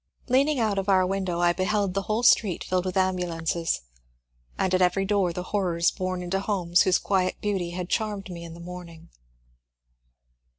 Leaning 0.29 0.59
out 0.59 0.79
of 0.79 0.89
our 0.89 1.05
window 1.05 1.41
I 1.41 1.53
beheld 1.53 1.93
the 1.93 2.01
whole 2.01 2.23
street 2.23 2.63
filled 2.63 2.85
with 2.85 2.97
ambulances, 2.97 3.81
and 4.57 4.73
at 4.73 4.81
every 4.81 5.05
door 5.05 5.31
the 5.31 5.43
horrors 5.53 5.91
borne 5.91 6.23
into 6.23 6.39
homes 6.39 6.81
whose 6.81 6.97
quiet 6.97 7.39
beauty 7.39 7.69
had 7.69 7.87
charmed 7.87 8.27
me 8.27 8.43
in 8.43 8.55
the 8.55 8.59
morn 8.59 8.89
ing. 8.89 9.09